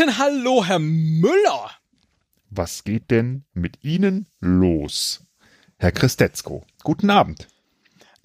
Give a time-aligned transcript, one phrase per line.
[0.00, 1.72] Guten Hallo, Herr Müller.
[2.48, 5.26] Was geht denn mit Ihnen los?
[5.76, 7.48] Herr Christetzko, guten Abend.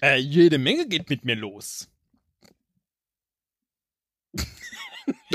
[0.00, 1.88] Äh, jede Menge geht mit mir los.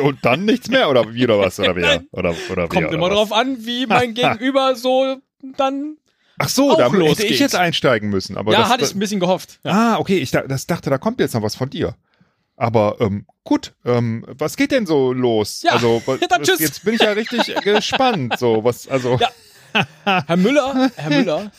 [0.01, 3.05] Und dann nichts mehr oder wie oder was oder wer oder oder Kommt wer, immer
[3.05, 5.21] oder drauf an, wie mein Gegenüber so
[5.57, 5.97] dann.
[6.39, 9.19] Ach so, da hätte ich jetzt einsteigen müssen, aber ja, das, hatte ich ein bisschen
[9.19, 9.59] gehofft.
[9.63, 9.93] Ja.
[9.93, 11.95] Ah, okay, ich da, das dachte, da kommt jetzt noch was von dir.
[12.61, 15.63] Aber ähm, gut, ähm, was geht denn so los?
[15.63, 16.59] Ja, also was, was- tschüss.
[16.59, 18.37] jetzt bin ich ja richtig gespannt.
[18.37, 19.29] So was, also Ja.
[20.03, 21.51] Herr Müller, Herr Müller,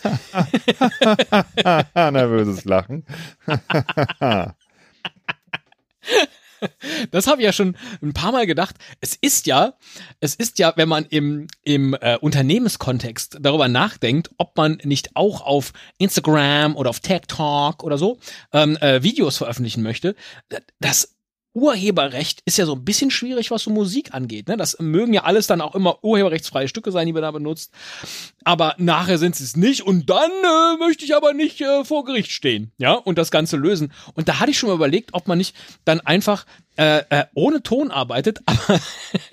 [2.13, 3.05] nervöses Lachen.
[7.11, 8.77] Das habe ich ja schon ein paar Mal gedacht.
[9.01, 9.75] Es ist ja,
[10.21, 15.41] es ist ja, wenn man im, im äh, Unternehmenskontext darüber nachdenkt, ob man nicht auch
[15.43, 18.19] auf Instagram oder auf TikTok oder so
[18.53, 20.15] ähm, äh, Videos veröffentlichen möchte,
[20.81, 21.15] das
[21.55, 24.49] Urheberrecht ist ja so ein bisschen schwierig, was so Musik angeht.
[24.49, 24.57] Ne?
[24.57, 27.73] Das mögen ja alles dann auch immer urheberrechtsfreie Stücke sein, die man da benutzt.
[28.45, 32.05] Aber nachher sind sie es nicht und dann äh, möchte ich aber nicht äh, vor
[32.05, 33.93] Gericht stehen, ja, und das Ganze lösen.
[34.15, 37.63] Und da hatte ich schon mal überlegt, ob man nicht dann einfach äh, äh, ohne
[37.63, 38.81] Ton arbeitet, aber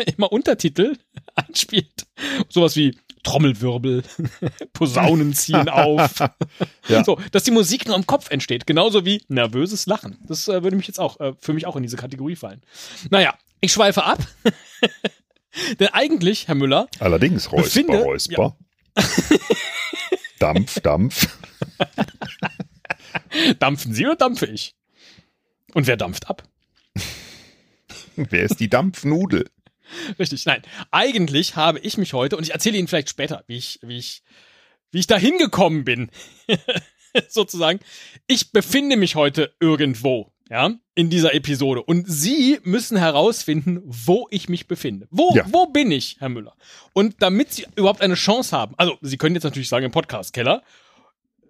[0.05, 0.97] immer Untertitel
[1.35, 2.05] anspielt.
[2.49, 4.03] Sowas wie Trommelwirbel,
[4.73, 6.19] Posaunen ziehen auf.
[6.87, 7.03] Ja.
[7.03, 10.17] So, dass die Musik nur im Kopf entsteht, genauso wie nervöses Lachen.
[10.27, 12.61] Das äh, würde mich jetzt auch äh, für mich auch in diese Kategorie fallen.
[13.11, 14.17] Naja, ich schweife ab.
[15.79, 18.57] Denn eigentlich, Herr Müller, Allerdings Räusper, Befinde- Räusper.
[20.39, 21.37] Dampf, Dampf.
[23.59, 24.75] dampfen Sie oder dampfe ich?
[25.73, 26.43] Und wer dampft ab?
[28.15, 29.49] Wer ist die Dampfnudel?
[30.17, 30.61] Richtig, nein.
[30.91, 34.23] Eigentlich habe ich mich heute, und ich erzähle Ihnen vielleicht später, wie ich, wie ich,
[34.91, 36.09] wie ich da hingekommen bin.
[37.27, 37.79] Sozusagen.
[38.27, 41.81] Ich befinde mich heute irgendwo, ja, in dieser Episode.
[41.83, 45.07] Und Sie müssen herausfinden, wo ich mich befinde.
[45.09, 45.43] Wo, Ja.
[45.51, 46.55] wo bin ich, Herr Müller?
[46.93, 50.63] Und damit Sie überhaupt eine Chance haben, also Sie können jetzt natürlich sagen im Podcast-Keller,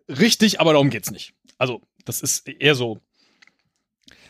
[0.07, 1.33] richtig, aber darum geht's nicht.
[1.57, 2.99] Also, das ist eher so.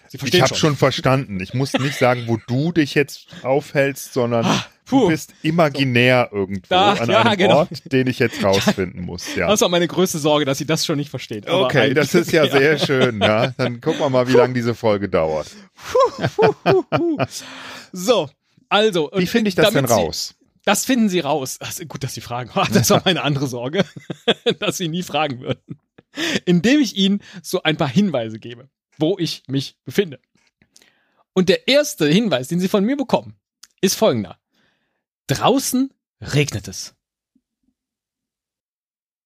[0.10, 1.40] Sie Ich habe schon verstanden.
[1.40, 6.66] Ich muss nicht sagen, wo du dich jetzt aufhältst, sondern Ah, du bist imaginär irgendwo
[6.68, 7.58] Da, an ja, einem genau.
[7.60, 9.36] Ort, den ich jetzt rausfinden muss.
[9.36, 9.48] Ja.
[9.48, 11.48] Das war meine größte Sorge, dass sie das schon nicht versteht.
[11.48, 13.22] Aber Okay, das ist ja sehr schön.
[13.22, 13.54] Ja.
[13.58, 15.48] Dann gucken wir mal, wie lange diese Folge dauert.
[17.92, 18.30] So,
[18.70, 19.12] also.
[19.16, 20.36] Wie finde ich das denn raus?
[20.66, 21.58] das finden Sie raus.
[21.62, 22.52] Ach, gut, dass Sie fragen.
[22.74, 23.86] Das war meine andere Sorge,
[24.60, 25.80] dass Sie nie fragen würden.
[26.46, 30.20] Indem ich Ihnen so ein paar Hinweise gebe, wo ich mich befinde.
[31.34, 33.36] Und der erste Hinweis, den Sie von mir bekommen,
[33.82, 34.40] ist folgender.
[35.28, 36.96] Draußen regnet es.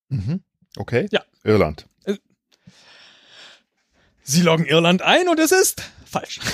[0.09, 0.43] Mhm.
[0.77, 1.07] Okay.
[1.11, 1.23] Ja.
[1.43, 1.87] Irland.
[4.25, 6.39] Sie loggen Irland ein und es ist falsch.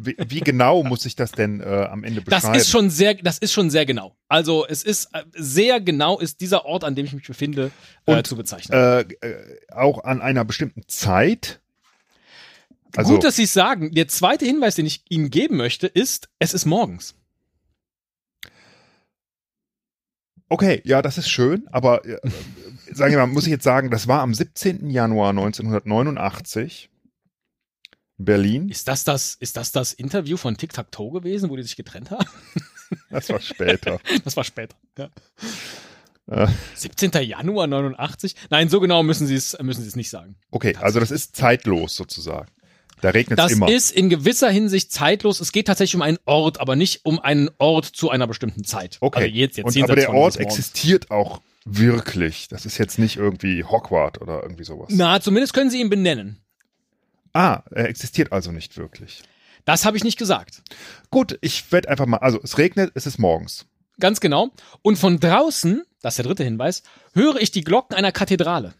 [0.00, 2.58] Wie, wie genau muss ich das denn äh, am Ende Das beschreiben?
[2.60, 4.16] ist schon sehr, das ist schon sehr genau.
[4.28, 7.72] Also es ist äh, sehr genau ist dieser Ort, an dem ich mich befinde,
[8.06, 8.78] äh, Und, zu bezeichnen.
[8.78, 11.60] äh, äh, auch an einer bestimmten Zeit.
[12.96, 13.92] Also, Gut, dass Sie es sagen.
[13.92, 17.14] Der zweite Hinweis, den ich Ihnen geben möchte, ist, es ist morgens.
[20.48, 22.18] okay, ja, das ist schön, aber äh,
[22.92, 24.90] sagen wir mal, muss ich jetzt sagen, das war am 17.
[24.90, 26.90] Januar 1989
[28.16, 28.68] Berlin.
[28.68, 31.76] Ist das das, ist das das Interview von Tic Tac Toe gewesen, wo die sich
[31.76, 32.26] getrennt haben?
[33.10, 34.00] Das war später.
[34.24, 34.74] Das war später.
[34.96, 35.10] Ja.
[36.26, 37.10] Äh, 17.
[37.22, 38.34] Januar 89?
[38.48, 40.36] Nein, so genau müssen Sie es, müssen Sie es nicht sagen.
[40.50, 42.48] okay, also das ist zeitlos sozusagen.
[43.00, 43.68] Da regnet es Das immer.
[43.70, 45.40] ist in gewisser Hinsicht zeitlos.
[45.40, 48.98] Es geht tatsächlich um einen Ort, aber nicht um einen Ort zu einer bestimmten Zeit.
[49.00, 49.18] Okay.
[49.24, 52.48] Also jetzt, jetzt Und, aber der Ort existiert auch wirklich.
[52.48, 54.88] Das ist jetzt nicht irgendwie Hogwarts oder irgendwie sowas.
[54.90, 56.38] Na, zumindest können Sie ihn benennen.
[57.32, 59.22] Ah, er existiert also nicht wirklich.
[59.64, 60.62] Das habe ich nicht gesagt.
[61.10, 63.66] Gut, ich werde einfach mal, also es regnet, es ist morgens.
[64.00, 64.50] Ganz genau.
[64.82, 68.74] Und von draußen, das ist der dritte Hinweis, höre ich die Glocken einer Kathedrale.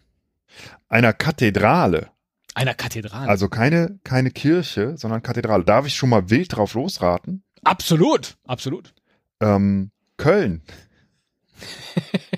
[0.89, 2.09] Einer Kathedrale.
[2.59, 3.29] Einer Kathedrale.
[3.29, 5.63] Also keine, keine Kirche, sondern Kathedrale.
[5.63, 7.45] Darf ich schon mal wild drauf losraten?
[7.63, 8.95] absolut, absolut.
[9.41, 10.63] Ähm, Köln.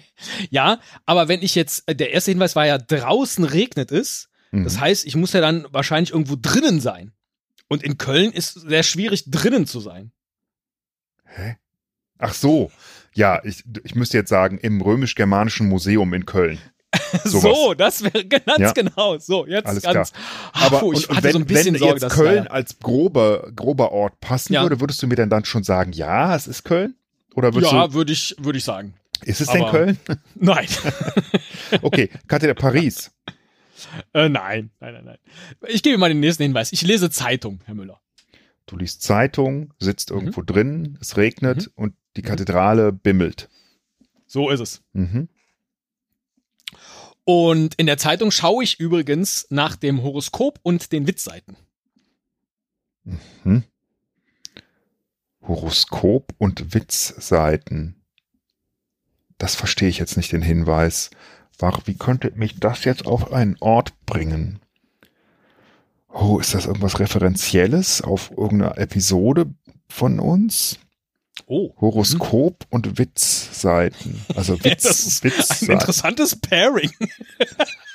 [0.51, 4.29] Ja, aber wenn ich jetzt, äh, der erste Hinweis war ja, draußen regnet es.
[4.51, 4.65] Mhm.
[4.65, 7.13] Das heißt, ich muss ja dann wahrscheinlich irgendwo drinnen sein.
[7.69, 10.13] Und in Köln ist sehr schwierig, drinnen zu sein.
[11.25, 11.57] Hä?
[12.19, 12.71] Ach so.
[13.15, 16.59] Ja, ich, ich müsste jetzt sagen, im römisch-germanischen Museum in Köln.
[17.25, 18.73] So, das wäre ganz Ja.
[18.73, 19.19] genau.
[19.19, 20.13] So, jetzt Alles ganz.
[20.53, 22.51] Ah, Aber puh, ich und, hatte wenn, so ein bisschen wenn Sorge, jetzt Köln ja,
[22.51, 24.63] als grober, grober Ort passen Ja.
[24.63, 26.95] würde, würdest du mir denn dann schon sagen, ja, es ist Köln?
[27.35, 28.95] Oder würdest ja, würde ich, würde ich sagen.
[29.25, 29.99] ist es denn aber- Köln?
[30.35, 30.67] Nein.
[31.83, 33.13] Okay, Kathedrale Paris.
[34.13, 35.19] äh, nein, nein, nein, nein.
[35.69, 36.73] Ich gebe mal den nächsten Hinweis.
[36.73, 38.01] Ich lese Zeitung, Herr Müller.
[38.67, 43.49] Du liest Zeitung, sitzt irgendwo drin, es regnet und die Kathedrale bimmelt.
[44.27, 44.83] So ist es.
[44.93, 45.29] Mhm.
[47.25, 51.57] Und in der Zeitung schaue ich übrigens nach dem Horoskop und den Witzseiten.
[53.43, 53.65] Hm.
[55.43, 57.97] Horoskop und Witzseiten.
[59.39, 61.11] Das verstehe ich jetzt nicht, den Hinweis.
[61.85, 64.61] Wie könnte mich das jetzt auf einen Ort bringen?
[66.13, 69.47] Oh, ist das irgendwas Referenzielles auf irgendeine Episode
[69.89, 70.79] von uns?
[71.47, 71.75] Oh.
[71.81, 74.25] Horoskop und Witzseiten.
[74.37, 75.73] Also Witz, das ist ein Witzseiten.
[75.73, 76.91] interessantes Pairing.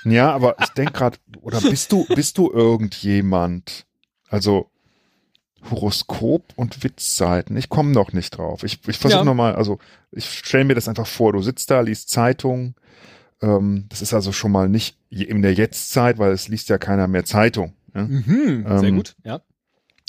[0.07, 3.87] Ja, aber ich denke gerade, oder bist du, bist du irgendjemand?
[4.29, 4.69] Also
[5.71, 7.57] Horoskop und Witzseiten.
[7.57, 8.63] Ich komme noch nicht drauf.
[8.63, 9.25] Ich, ich versuche Ja.
[9.25, 9.79] nochmal, also
[10.11, 12.75] ich stelle mir das einfach vor, du sitzt da, liest Zeitung.
[13.41, 17.07] Ähm, das ist also schon mal nicht in der Jetztzeit, weil es liest ja keiner
[17.07, 18.03] mehr Zeitung, ne?
[18.03, 19.41] Mhm, sehr Ähm, gut, ja.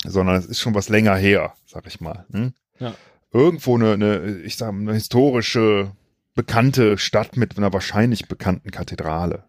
[0.05, 2.25] sondern es ist schon was länger her, sag ich mal.
[2.29, 2.53] Ne?
[2.79, 2.93] Ja.
[3.37, 5.91] Irgendwo eine, eine, ich sag mal, eine historische,
[6.33, 9.43] bekannte Stadt mit einer wahrscheinlich bekannten Kathedrale.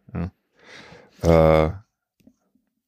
[1.23, 1.67] Ja?
[1.67, 1.73] Äh,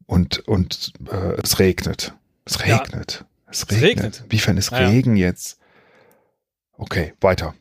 [0.05, 2.13] und und äh, es regnet.
[2.45, 2.77] Es Ja.
[2.77, 3.25] regnet.
[3.47, 3.83] Es Es regnet.
[4.21, 4.25] regnet.
[4.29, 4.89] Wiefern ist Ja, ja.
[4.89, 5.59] Regen jetzt?
[6.73, 7.55] Okay, weiter.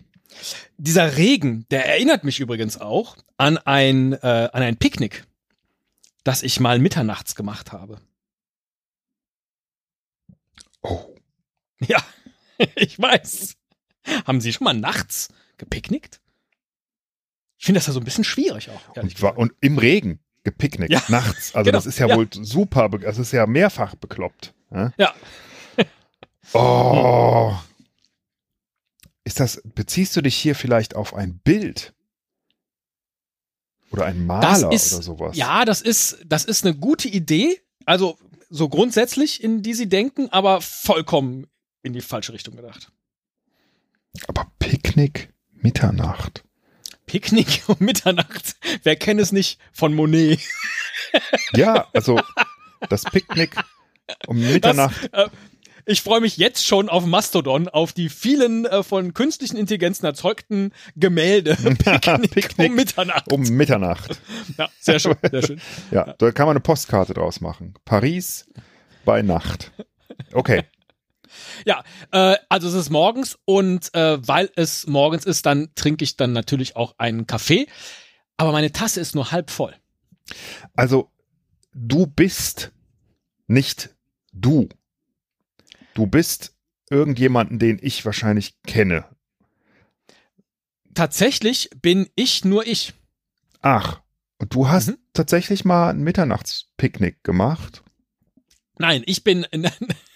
[0.77, 5.23] Dieser Regen, der erinnert mich übrigens auch an ein, äh, an ein Picknick,
[6.25, 7.99] das ich mal mitternachts gemacht habe.
[10.81, 11.15] Oh.
[11.81, 12.03] Ja,
[12.75, 13.55] ich weiß.
[14.25, 16.19] Haben Sie schon mal nachts gepicknickt?
[17.57, 18.95] Ich finde das ja so ein bisschen schwierig auch.
[18.95, 21.03] Und, war, und im Regen gepicknickt, Ja.
[21.09, 21.51] nachts.
[21.55, 22.15] Also Genau, das ist ja, ja.
[22.15, 24.53] wohl super, das ist ja mehrfach bekloppt.
[24.71, 24.93] Ja.
[24.97, 25.13] Ja.
[26.53, 27.53] Oh.
[29.23, 31.93] Ist das, beziehst du dich hier vielleicht auf ein Bild?
[33.91, 35.37] Oder ein Maler ist- oder sowas?
[35.37, 37.61] Ja, das ist, das ist eine gute Idee.
[37.85, 38.17] Also
[38.49, 41.45] so grundsätzlich, in die Sie denken, aber vollkommen
[41.83, 42.91] in die falsche Richtung gedacht.
[44.27, 46.43] Aber Picknick, Mitternacht.
[47.05, 48.55] Picknick um Mitternacht.
[48.83, 50.39] Wer kennt es nicht von Monet?
[51.53, 52.19] Ja, also
[52.89, 53.55] das Picknick
[54.27, 55.09] um Mitternacht.
[55.11, 55.29] Das, äh,
[55.89, 60.71] ich freue mich jetzt schon auf Mastodon, auf die vielen äh, von künstlichen Intelligenzen erzeugten
[60.95, 61.55] Gemälde.
[61.79, 63.31] Picknick, Picknick um Mitternacht.
[63.31, 64.21] Um Mitternacht.
[64.57, 65.61] Ja, sehr schön, sehr schön.
[65.89, 67.73] Ja, da kann man eine Postkarte draus machen.
[67.85, 68.47] Paris
[69.03, 69.71] bei Nacht.
[70.33, 70.63] Okay.
[71.65, 76.17] Ja, äh, also es ist morgens und äh, weil es morgens ist, dann trinke ich
[76.17, 77.67] dann natürlich auch einen Kaffee.
[78.37, 79.75] Aber meine Tasse ist nur halb voll.
[80.75, 81.11] Also,
[81.73, 82.71] du bist
[83.47, 83.89] nicht
[84.31, 84.69] du.
[85.93, 86.55] Du bist
[86.89, 89.05] irgendjemanden, den ich wahrscheinlich kenne.
[90.93, 92.93] Tatsächlich bin ich nur ich.
[93.61, 94.01] Ach,
[94.37, 94.97] und du hast Mhm.
[95.13, 97.83] tatsächlich mal ein Mitternachtspicknick gemacht?
[98.77, 99.45] Nein, ich bin.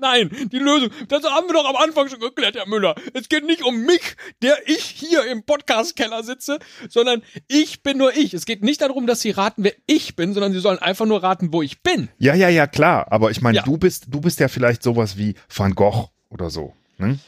[0.00, 2.94] Nein, die Lösung, das haben wir doch am Anfang schon geklärt, Herr Müller.
[3.14, 6.58] Es geht nicht um mich, der ich hier im Podcast-Keller sitze,
[6.88, 8.34] sondern ich bin nur ich.
[8.34, 11.22] Es geht nicht darum, dass Sie raten, wer ich bin, sondern Sie sollen einfach nur
[11.22, 12.08] raten, wo ich bin.
[12.18, 13.06] Ja, ja, ja, klar.
[13.10, 13.62] Aber ich meine, Ja.
[13.62, 16.74] du bist, du bist ja vielleicht sowas wie Van Gogh oder so.
[16.98, 17.18] Ne?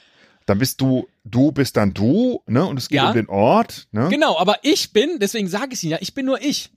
[0.46, 2.64] Dann bist du, du bist dann du, ne?
[2.66, 3.08] Und es geht Ja.
[3.08, 4.08] um den Ort, ne?
[4.11, 6.70] Genau, aber ich bin, deswegen sage ich Ihnen ja, ich bin nur ich.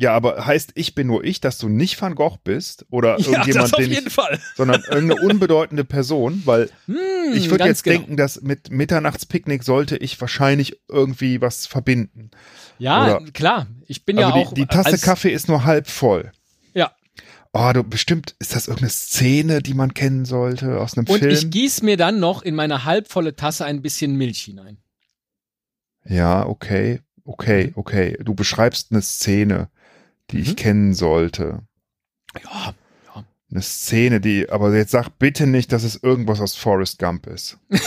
[0.00, 3.26] Ja, aber heißt ich bin nur ich, dass du nicht Van Gogh bist oder Ja,
[3.44, 4.38] irgendjemand, den ich, Fall.
[4.54, 6.96] sondern irgendeine unbedeutende Person, weil Hm,
[7.34, 7.98] ich würde jetzt genau.
[7.98, 12.30] denken, dass mit Mitternachtspicknick sollte ich wahrscheinlich irgendwie was verbinden.
[12.78, 13.66] Ja, oder- klar.
[13.88, 14.52] Ich bin Aber ja auch.
[14.54, 16.30] die, die Tasse Kaffee ist nur halb voll.
[16.74, 16.92] Ja.
[17.52, 21.32] Oh, du bestimmt ist das irgendeine Szene, die man kennen sollte aus einem Und Film.
[21.32, 24.78] ich gieße mir dann noch in meine halbvolle Tasse ein bisschen Milch hinein.
[26.04, 27.72] ja, okay, okay, Mhm.
[27.74, 28.16] okay.
[28.22, 29.68] Du beschreibst eine Szene,
[30.30, 30.56] die ich Mhm.
[30.56, 31.62] kennen sollte.
[32.44, 32.74] Ja,
[33.50, 37.58] Eine Szene, die, aber jetzt sag bitte nicht, dass es irgendwas aus Forrest Gump ist.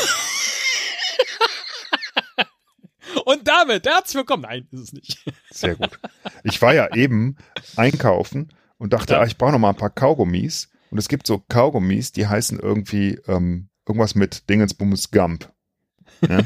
[3.26, 4.44] Und damit herzlich willkommen.
[4.44, 5.24] Nein, ist es nicht.
[5.52, 6.00] Sehr gut.
[6.44, 7.36] Ich war ja eben
[7.76, 9.20] einkaufen und dachte, Ja.
[9.22, 10.70] ah, ich brauche noch mal ein paar Kaugummis.
[10.90, 15.52] Und es gibt so Kaugummis, die heißen irgendwie ähm, irgendwas mit Dingensbums Gump.
[16.28, 16.40] Ja?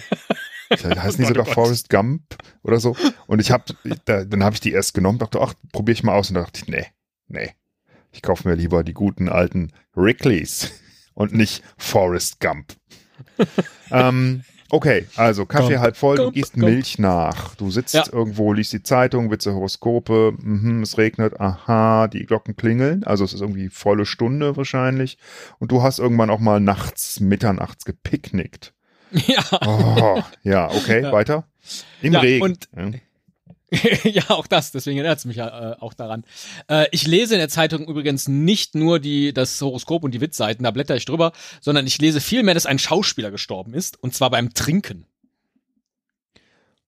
[0.77, 1.53] Vielleicht heißen die Gott, oh sogar.
[1.53, 2.21] Forrest Gump
[2.63, 2.95] oder so.
[3.27, 3.63] Und ich habe,
[4.05, 6.29] da, dann habe ich die erst genommen, dachte, ach, probiere ich mal aus.
[6.29, 6.85] Und da dachte ich, nee,
[7.27, 7.51] nee.
[8.11, 10.71] Ich kaufe mir lieber die guten alten Rickleys
[11.13, 12.73] und nicht Forrest Gump.
[13.91, 16.65] ähm, okay, also Kaffee Gump, halb voll, du Gump, gießt Gump.
[16.65, 17.55] Milch nach.
[17.55, 18.05] Du sitzt Ja.
[18.11, 23.03] irgendwo, liest die Zeitung, Witze, Horoskope, mhm, es regnet, aha, die Glocken klingeln.
[23.03, 25.17] Also es ist irgendwie volle Stunde wahrscheinlich.
[25.59, 28.73] Und du hast irgendwann auch mal nachts, mitternachts gepicknickt.
[29.27, 29.43] Ja.
[29.65, 31.11] Oh, ja, okay, Ja.
[31.11, 31.47] weiter.
[32.01, 32.43] Im Ja, Regen.
[32.43, 32.91] und- ja.
[34.03, 36.23] ja, auch das, deswegen erinnert es mich ja äh, auch daran.
[36.69, 40.63] Äh, ich lese in der Zeitung übrigens nicht nur die, das Horoskop und die Witzseiten,
[40.63, 44.29] da blätter ich drüber, sondern ich lese vielmehr, dass ein Schauspieler gestorben ist, und zwar
[44.29, 45.07] beim Trinken.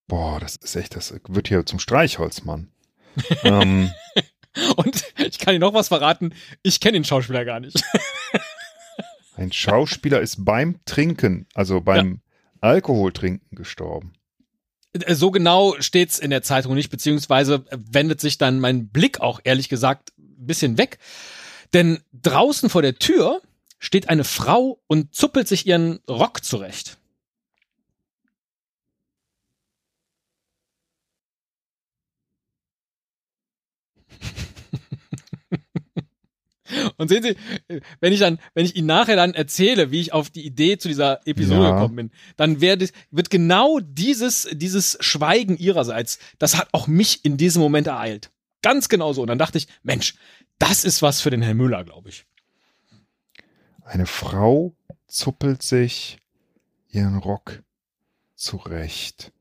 [0.08, 2.70] Boah, das ist echt, das wird hier zum Streichholzmann.
[3.44, 3.92] ähm,
[4.78, 6.34] und ich kann Ihnen noch was verraten,
[6.64, 7.84] ich kenne den Schauspieler gar nicht.
[9.38, 12.18] Ein Schauspieler ist beim Trinken, also beim ja.
[12.62, 14.14] Alkoholtrinken gestorben.
[14.94, 19.40] Äh, so genau steht's in der Zeitung nicht, beziehungsweise wendet sich dann mein Blick auch
[19.44, 20.98] ehrlich gesagt ein bisschen weg.
[21.74, 23.42] Denn draußen vor der Tür
[23.80, 26.98] steht eine Frau und zuppelt sich ihren Rock zurecht.
[36.98, 37.36] Und sehen Sie,
[38.00, 40.88] wenn ich dann, wenn ich Ihnen nachher dann erzähle, wie ich auf die Idee zu
[40.88, 41.72] dieser Episode ja.
[41.72, 47.38] gekommen bin, dann wird, wird genau dieses, dieses Schweigen Ihrerseits, das hat auch mich in
[47.38, 48.32] diesem Moment ereilt.
[48.62, 49.22] Ganz genau so.
[49.22, 50.16] Und dann dachte ich, Mensch,
[50.60, 52.26] das ist was für den Herrn Müller, glaube ich.
[53.84, 54.76] Eine Frau
[55.08, 56.18] zuppelt sich
[56.90, 57.64] ihren Rock
[58.36, 59.32] zurecht.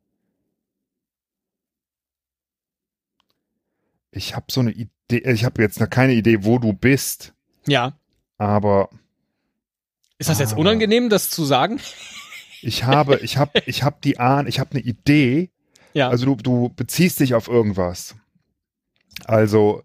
[4.10, 7.32] Ich habe so eine Idee ich habe jetzt noch keine Idee, wo du bist.
[7.66, 7.98] Ja.
[8.38, 8.90] Aber.
[10.18, 10.58] Ist das jetzt ah.
[10.58, 11.80] unangenehm, das zu sagen?
[12.62, 15.50] Ich habe, ich habe, ich habe die Ahn, ich habe eine Idee.
[15.94, 16.08] Ja.
[16.08, 18.16] Also du, du beziehst dich auf irgendwas.
[19.24, 19.82] Also,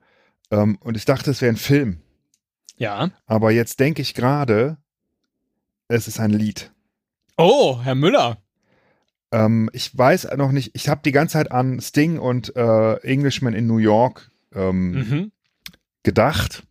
[0.50, 2.02] ähm, und ich dachte, es wäre ein Film.
[2.78, 3.12] Ja.
[3.28, 4.78] Aber jetzt denke ich gerade,
[5.88, 6.72] es ist ein Lied.
[7.38, 8.38] Oh, Herr Müller.
[9.32, 13.54] Ähm, ich weiß noch nicht, ich habe die ganze Zeit an Sting und äh, Englishman
[13.54, 15.32] in New York ähm, mhm.
[16.04, 16.64] gedacht.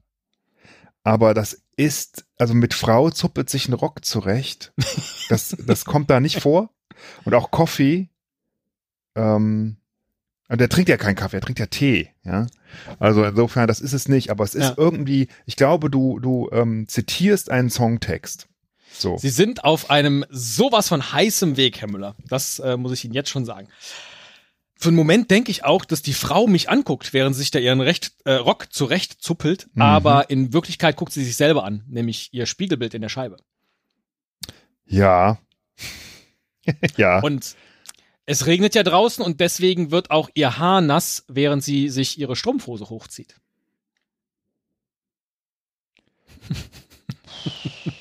[1.02, 4.72] Aber das ist, also mit Frau zuppelt sich ein Rock zurecht.
[5.28, 6.70] Das, das kommt da nicht vor.
[7.24, 8.08] Und auch Coffee.
[9.14, 9.76] Ähm,
[10.48, 12.48] und der trinkt ja keinen Kaffee, er trinkt ja Tee, ja.
[12.98, 14.74] Also insofern, das ist es nicht, aber es ist ja.
[14.76, 18.48] irgendwie, ich glaube, du, du ähm, zitierst einen Songtext.
[18.92, 19.16] So.
[19.18, 22.16] Sie sind auf einem sowas von heißem Weg, Herr Müller.
[22.26, 23.68] Das äh, muss ich Ihnen jetzt schon sagen
[24.80, 27.58] für einen Moment denke ich auch, dass die Frau mich anguckt, während sie sich da
[27.58, 29.82] ihren Recht, äh, Rock zurecht zuppelt, mhm.
[29.82, 33.36] aber in Wirklichkeit guckt sie sich selber an, nämlich ihr Spiegelbild in der Scheibe.
[34.86, 35.38] Ja.
[36.96, 37.20] ja.
[37.20, 37.56] Und
[38.24, 42.34] es regnet ja draußen und deswegen wird auch ihr Haar nass, während sie sich ihre
[42.34, 43.38] Strumpfhose hochzieht.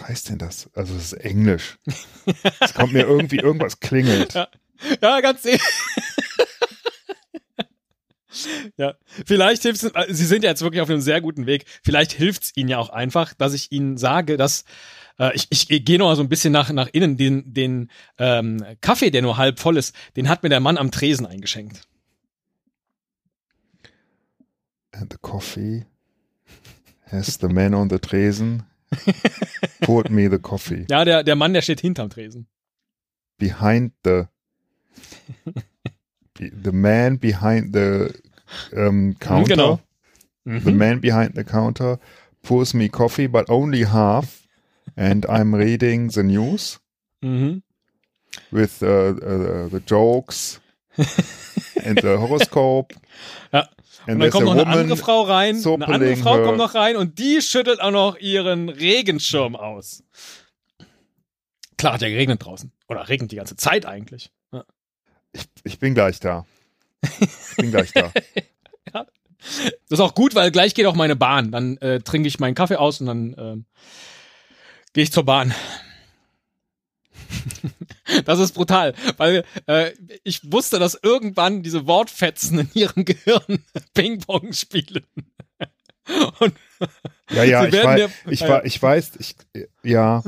[0.00, 0.70] was heißt denn das?
[0.74, 1.78] Also es ist Englisch.
[2.60, 4.34] Es kommt mir irgendwie, irgendwas klingelt.
[4.34, 4.48] Ja,
[5.00, 5.62] ja ganz ehrlich.
[8.78, 8.94] Ja,
[9.26, 11.66] vielleicht hilft es, Sie sind ja jetzt wirklich auf einem sehr guten Weg.
[11.82, 14.64] Vielleicht hilft es Ihnen ja auch einfach, dass ich Ihnen sage, dass
[15.18, 17.18] äh, ich, ich, ich gehe noch mal so ein bisschen nach, nach innen.
[17.18, 20.90] Den, den ähm, Kaffee, der nur halb voll ist, den hat mir der Mann am
[20.90, 21.82] Tresen eingeschenkt.
[24.92, 25.84] And the coffee
[27.10, 28.64] has the man on the Tresen
[29.82, 30.86] Poured me the coffee.
[30.88, 32.46] Ja, der, der Mann, der steht hinterm Tresen.
[33.38, 34.28] Behind the
[36.38, 38.14] the man behind the
[38.76, 39.54] um, counter.
[39.54, 39.80] Genau.
[40.44, 40.64] Mhm.
[40.64, 41.98] The man behind the counter
[42.42, 44.46] pours me coffee, but only half.
[44.96, 46.78] And I'm reading the news
[47.22, 47.62] mhm.
[48.50, 50.60] with uh, uh, the jokes
[51.84, 52.92] and the horoscope.
[53.52, 53.68] Ja.
[54.06, 56.44] Und dann kommt noch eine andere Frau rein, eine andere Frau her.
[56.44, 60.02] kommt noch rein und die schüttelt auch noch ihren Regenschirm aus.
[61.76, 62.72] Klar, hat ja geregnet draußen.
[62.88, 64.30] Oder regnet die ganze Zeit eigentlich.
[64.52, 64.64] Ja.
[65.32, 66.46] Ich, ich bin gleich da.
[67.02, 68.12] Ich bin gleich da.
[68.94, 69.06] ja.
[69.88, 71.50] Das ist auch gut, weil gleich geht auch meine Bahn.
[71.50, 73.56] Dann äh, trinke ich meinen Kaffee aus und dann äh,
[74.92, 75.52] gehe ich zur Bahn.
[78.26, 79.92] Das ist brutal, weil äh,
[80.24, 83.64] ich wusste, dass irgendwann diese Wortfetzen in ihrem Gehirn
[83.94, 85.06] Ping-Pong spielen.
[86.40, 86.54] Und
[87.30, 89.36] ja, ja, ich, weiß, ich, war, ich weiß, ich,
[89.82, 90.22] ja,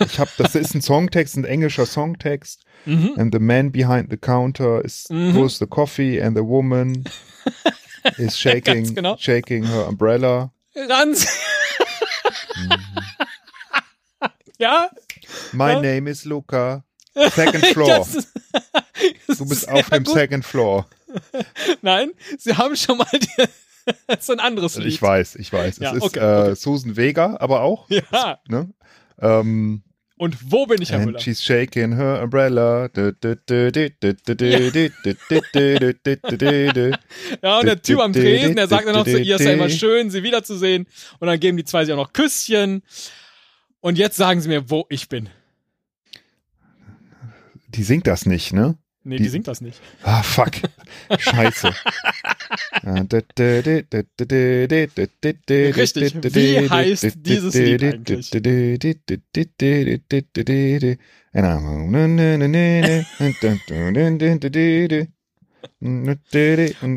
[0.00, 2.64] ich habe, das ist ein Songtext, ein englischer Songtext.
[2.84, 3.14] Mhm.
[3.16, 5.34] And the man behind the counter is mhm.
[5.34, 7.04] pours the coffee and the woman
[8.18, 9.16] is shaking, genau.
[9.18, 10.52] shaking her umbrella.
[10.74, 11.26] Ganz.
[12.56, 12.70] Mhm.
[14.58, 14.90] ja.
[15.52, 15.80] My ja.
[15.80, 16.84] name is Luca.
[17.14, 18.06] Second Floor.
[19.26, 20.14] du bist auf dem gut.
[20.14, 20.86] Second Floor.
[21.82, 23.44] Nein, sie haben schon mal die,
[24.20, 24.88] so ein anderes Lied.
[24.88, 25.78] Ich weiß, ich weiß.
[25.78, 27.88] Ja, es ist okay, äh, Susan Vega, aber auch.
[27.90, 28.38] Ja.
[28.48, 28.70] Ne?
[29.20, 29.82] Ähm,
[30.18, 31.20] und wo bin ich, Herr And Müller?
[31.20, 32.90] she's shaking her umbrella.
[32.94, 33.04] ja,
[37.58, 40.10] und der Typ am Tresen, der sagt dann noch zu ihr, es sei immer schön,
[40.10, 40.88] sie wiederzusehen.
[41.20, 42.82] Und dann geben die zwei sich auch noch Küsschen.
[43.80, 45.28] Und jetzt sagen sie mir, wo ich bin.
[47.68, 48.76] Die singt das nicht, ne?
[49.04, 49.80] Nee, Die- die, singt das nicht.
[50.02, 50.50] Ah, fuck.
[51.18, 51.72] Scheiße.
[55.72, 56.14] Richtig.
[56.34, 58.30] Wie heißt dieses Lied eigentlich?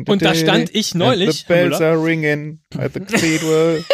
[0.08, 3.84] Und da stand ich neulich, And the bells are ringing at the cathedral.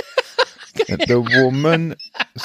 [0.88, 1.94] And the woman
[2.34, 2.42] is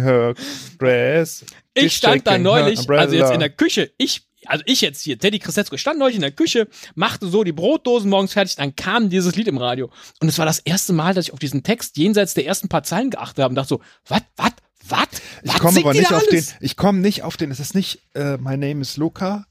[0.00, 0.34] her
[0.78, 1.44] dress.
[1.74, 3.50] Ich stand da neulich, also jetzt in der.
[3.50, 7.44] Küche, ich, also ich jetzt hier, Teddy Christetzko, stand neulich in der Küche, machte so
[7.44, 9.90] die Brotdosen morgens fertig, dann kam dieses Lied im Radio.
[10.20, 12.82] Und es war das erste Mal, dass ich auf diesen Text jenseits der ersten paar
[12.82, 14.52] Zeilen geachtet habe und dachte so, was, was,
[14.88, 15.08] was?
[15.42, 18.36] Ich komme aber nicht auf den, ich komme nicht auf den, es ist nicht, äh,
[18.36, 19.46] My Name is Luca.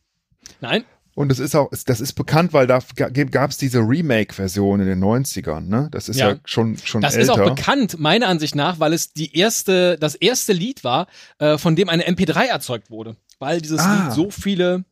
[0.59, 2.79] Nein, Und es ist auch, das ist bekannt, weil da
[3.31, 5.89] gab es diese Remake-Version in den 90ern, ne?
[5.91, 6.39] Das ist ja, Ja.
[6.45, 7.33] schon, schon das älter.
[7.33, 11.07] ist auch bekannt, meiner Ansicht nach, weil es die erste, das erste Lied war,
[11.39, 13.17] äh, von dem eine MP3 erzeugt wurde.
[13.39, 14.05] Weil dieses Ah.
[14.05, 14.85] Lied so viele.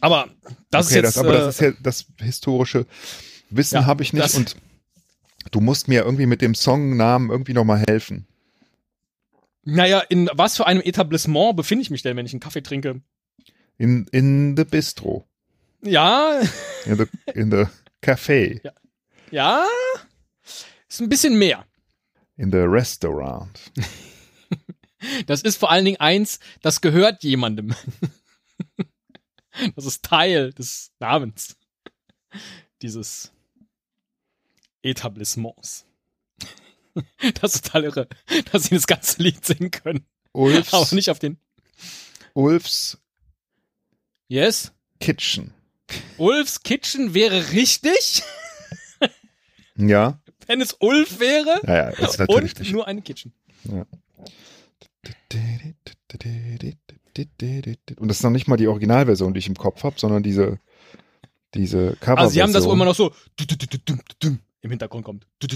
[0.00, 0.28] Aber
[0.70, 1.16] das okay, ist jetzt.
[1.16, 2.86] das, aber äh, das ist ja das historische
[3.50, 4.54] Wissen Ja, habe ich nicht das- und
[5.50, 8.26] du musst mir irgendwie mit dem Songnamen irgendwie nochmal helfen.
[9.64, 13.00] naja, in was für einem Etablissement befinde ich mich denn, wenn ich einen Kaffee trinke?
[13.78, 15.24] In, in the Bistro.
[15.82, 16.40] Ja,
[16.84, 17.64] In the, in the
[18.02, 18.60] Café.
[19.30, 19.64] ja.
[20.88, 21.64] Ist ein bisschen mehr.
[22.36, 23.72] In the Restaurant.
[25.26, 27.74] Das ist vor allen Dingen eins, das gehört jemandem.
[29.76, 31.56] Das ist Teil des Namens
[32.82, 33.32] dieses
[34.82, 35.86] Etablissements.
[37.40, 38.08] Das ist total irre,
[38.50, 41.38] dass sie das ganze Lied singen können, aber Ulfs, nicht auf den.
[42.34, 42.98] Ulfs
[44.28, 44.72] Yes?
[45.00, 45.52] Kitchen.
[46.18, 48.22] Ulfs Kitchen wäre richtig,
[49.76, 52.72] Ja, wenn es Ulf wäre naja, ist natürlich und nicht.
[52.72, 53.32] nur eine Kitchen.
[57.96, 60.58] Und das ist noch nicht mal die Originalversion, die ich im Kopf habe, sondern diese,
[61.54, 62.18] diese Coverversion.
[62.18, 63.12] Also sie haben das immer noch so
[64.60, 65.26] im Hintergrund kommt.
[65.40, 65.52] Ich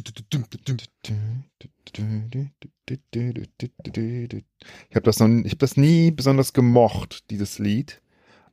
[4.95, 8.01] habe das noch, ich habe das nie besonders gemocht, dieses Lied.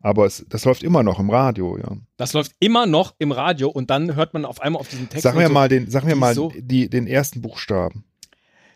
[0.02, 1.98] Aber es, das läuft immer noch im Radio, ja.
[2.18, 5.24] Das läuft immer noch im Radio und dann hört man auf einmal auf diesen Text.
[5.24, 8.06] Sag mir so, mal den, sag mir mal so- die, den ersten Buchstaben.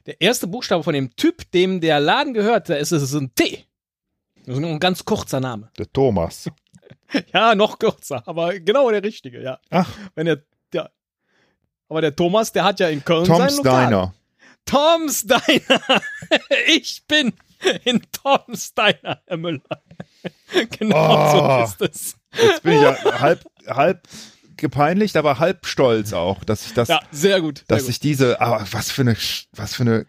[0.06, 3.64] Der erste Buchstabe von dem Typ, dem der Laden gehört, da ist es ein T.
[4.46, 5.70] Das ist ein ganz kurzer Name.
[5.78, 6.50] Der Thomas.
[7.32, 9.60] Ja, noch kürzer, aber genau der richtige, ja.
[9.70, 10.42] Ach, Wenn der,
[10.74, 10.90] ja.
[11.88, 13.82] Aber der Thomas, der hat ja in Köln Tom sein Lokal.
[13.84, 14.14] Steiner.
[14.66, 16.02] Tom Steiner.
[16.76, 17.34] Ich bin
[17.86, 19.62] in Tom Steiner, Herr Müller.
[20.80, 21.66] Genau Oh.
[21.66, 22.16] so ist es.
[22.42, 24.08] Jetzt bin ich ja halb, halb
[24.58, 27.60] gepeinigt, aber halb stolz auch, dass ich das, Ja, sehr gut.
[27.60, 27.90] Sehr dass gut.
[27.90, 29.18] ich diese, aber was für eine,
[29.52, 30.06] was für eine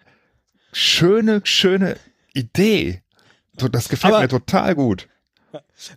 [0.73, 1.97] schöne, schöne
[2.35, 3.03] Idee.
[3.55, 5.09] Das gefällt Aber- mir total gut.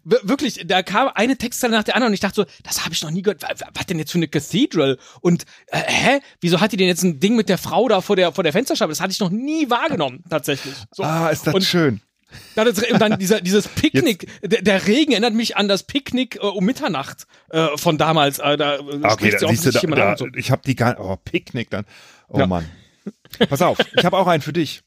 [0.03, 2.93] Wir- Wirklich, da kam eine Textzeile nach der anderen und ich dachte so, das habe
[2.93, 3.43] ich noch nie gehört.
[3.73, 4.97] Was, denn jetzt für eine Cathedral?
[5.21, 6.19] Und äh, hä?
[6.41, 8.53] Wieso hat die denn jetzt ein Ding mit der Frau da vor der, vor der
[8.53, 8.91] Fensterscheibe?
[8.91, 10.73] Das hatte ich noch nie wahrgenommen, tatsächlich.
[10.91, 11.03] So.
[11.03, 12.01] Ah, ist das und schön.
[12.55, 12.67] Dann,
[12.99, 17.25] dann dieser, dieses Picknick, der, der Regen erinnert mich an das Picknick äh, um Mitternacht
[17.49, 18.39] äh, von damals.
[18.39, 20.27] Äh, da äh, Okay, da siehst du, da, da, so.
[20.35, 21.85] ich habe die gar, oh, Picknick dann.
[22.27, 22.47] Oh Ja.
[22.47, 22.69] Mann.
[23.47, 24.81] Pass auf, ich habe auch einen für dich.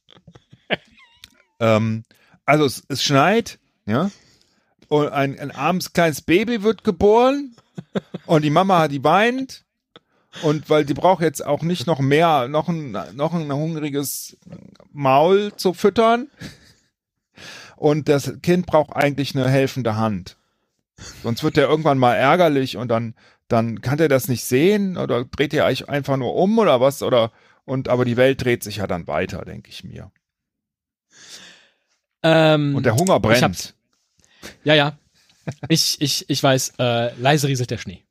[1.61, 2.05] ähm,
[2.45, 4.11] also es, es schneit, ja,
[4.91, 7.55] und ein, ein armes kleines Baby wird geboren
[8.27, 9.65] und die Mama, die weint
[10.43, 14.37] und weil die braucht jetzt auch nicht noch mehr, noch ein, noch ein hungriges
[14.93, 16.29] Maul zu füttern
[17.77, 20.37] und das Kind braucht eigentlich eine helfende Hand.
[21.23, 23.15] Sonst wird der irgendwann mal ärgerlich und dann
[23.47, 27.03] dann kann der das nicht sehen oder dreht ihr euch einfach nur um oder was
[27.03, 27.31] oder
[27.65, 30.11] und aber die Welt dreht sich ja dann weiter, denke ich mir.
[32.23, 33.75] Ähm, Und der Hunger brennt.
[34.65, 34.99] Ja, ja.
[35.69, 38.05] Ich, ich, ich weiß, äh, leise rieselt der Schnee.